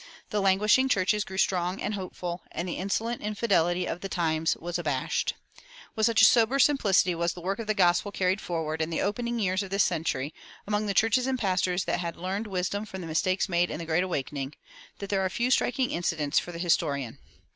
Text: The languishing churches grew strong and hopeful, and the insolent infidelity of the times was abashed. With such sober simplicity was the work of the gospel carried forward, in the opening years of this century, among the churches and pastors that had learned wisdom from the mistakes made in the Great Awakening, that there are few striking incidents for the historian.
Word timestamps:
The 0.31 0.41
languishing 0.41 0.89
churches 0.89 1.23
grew 1.23 1.37
strong 1.37 1.79
and 1.79 1.93
hopeful, 1.93 2.41
and 2.51 2.67
the 2.67 2.73
insolent 2.79 3.21
infidelity 3.21 3.85
of 3.85 4.01
the 4.01 4.09
times 4.09 4.55
was 4.57 4.79
abashed. 4.79 5.35
With 5.95 6.07
such 6.07 6.23
sober 6.23 6.57
simplicity 6.57 7.13
was 7.13 7.33
the 7.33 7.41
work 7.41 7.59
of 7.59 7.67
the 7.67 7.75
gospel 7.75 8.11
carried 8.11 8.41
forward, 8.41 8.81
in 8.81 8.89
the 8.89 8.99
opening 8.99 9.37
years 9.37 9.61
of 9.61 9.69
this 9.69 9.83
century, 9.83 10.33
among 10.65 10.87
the 10.87 10.95
churches 10.95 11.27
and 11.27 11.37
pastors 11.37 11.83
that 11.83 11.99
had 11.99 12.17
learned 12.17 12.47
wisdom 12.47 12.83
from 12.83 13.01
the 13.01 13.05
mistakes 13.07 13.47
made 13.47 13.69
in 13.69 13.77
the 13.77 13.85
Great 13.85 14.01
Awakening, 14.03 14.55
that 14.97 15.11
there 15.11 15.23
are 15.23 15.29
few 15.29 15.51
striking 15.51 15.91
incidents 15.91 16.39
for 16.39 16.51
the 16.51 16.57
historian. 16.57 17.19